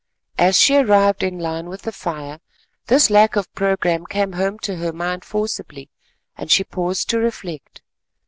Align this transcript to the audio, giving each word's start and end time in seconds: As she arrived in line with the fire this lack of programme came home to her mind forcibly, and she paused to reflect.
As 0.39 0.59
she 0.59 0.77
arrived 0.77 1.21
in 1.21 1.37
line 1.37 1.69
with 1.69 1.83
the 1.83 1.91
fire 1.91 2.39
this 2.87 3.11
lack 3.11 3.35
of 3.35 3.53
programme 3.53 4.07
came 4.07 4.31
home 4.31 4.57
to 4.63 4.77
her 4.77 4.91
mind 4.91 5.23
forcibly, 5.23 5.91
and 6.35 6.49
she 6.49 6.63
paused 6.63 7.07
to 7.11 7.19
reflect. 7.19 7.83